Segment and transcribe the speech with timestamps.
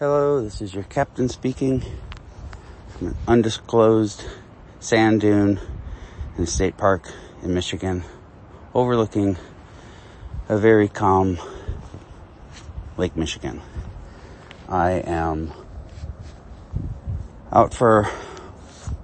[0.00, 1.80] Hello, this is your captain speaking
[2.88, 4.24] from an undisclosed
[4.80, 5.60] sand dune
[6.36, 7.08] in a state park
[7.44, 8.02] in Michigan,
[8.74, 9.36] overlooking
[10.48, 11.38] a very calm
[12.96, 13.62] Lake Michigan.
[14.68, 15.52] I am
[17.52, 18.08] out for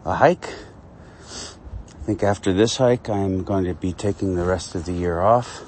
[0.04, 0.48] a hike.
[0.48, 5.20] I think after this hike, I'm going to be taking the rest of the year
[5.20, 5.62] off.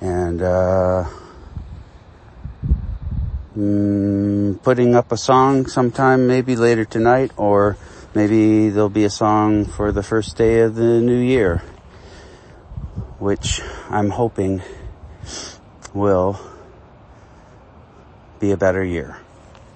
[0.00, 1.08] And, uh,
[3.56, 7.76] mm, putting up a song sometime maybe later tonight or
[8.14, 11.62] maybe there'll be a song for the first day of the new year,
[13.18, 14.62] which I'm hoping
[15.94, 16.40] will
[18.38, 19.18] be a better year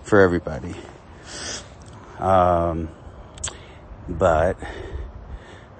[0.03, 0.75] for everybody.
[2.19, 2.89] Um,
[4.09, 4.56] but,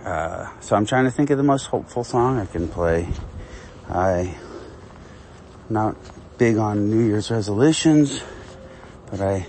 [0.05, 3.09] uh, so I'm trying to think of the most hopeful song I can play.
[3.89, 4.37] I,
[5.69, 5.97] not
[6.37, 8.21] big on New Year's resolutions,
[9.09, 9.47] but I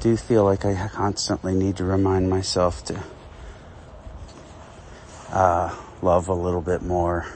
[0.00, 3.02] do feel like I constantly need to remind myself to,
[5.30, 7.26] uh, love a little bit more,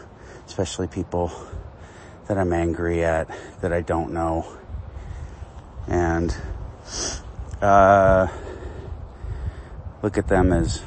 [0.47, 1.31] especially people
[2.29, 3.29] that I'm angry at,
[3.61, 4.47] that I don't know.
[5.87, 6.35] And,
[7.61, 8.29] uh,
[10.03, 10.81] look at them as,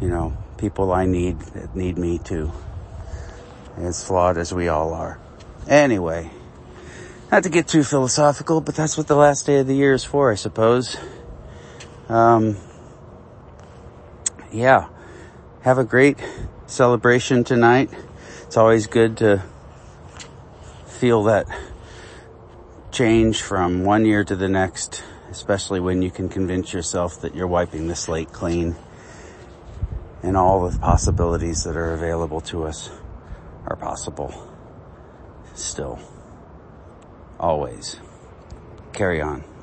[0.00, 2.52] you know, people I need that need me too.
[3.78, 5.18] As flawed as we all are.
[5.68, 6.30] Anyway,
[7.32, 10.04] not to get too philosophical, but that's what the last day of the year is
[10.04, 10.96] for, I suppose.
[12.08, 12.56] Um,
[14.52, 14.88] yeah,
[15.62, 16.18] have a great
[16.66, 17.90] celebration tonight.
[18.42, 19.42] It's always good to
[20.86, 21.46] feel that
[22.92, 27.48] change from one year to the next, especially when you can convince yourself that you're
[27.48, 28.76] wiping the slate clean
[30.22, 32.88] and all the possibilities that are available to us
[33.66, 34.55] are possible
[35.62, 35.98] still.
[37.38, 37.96] Always.
[38.92, 39.55] Carry on.